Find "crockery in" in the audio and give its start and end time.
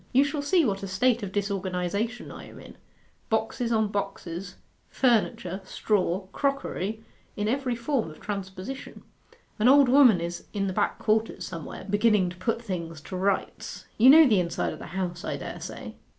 6.31-7.47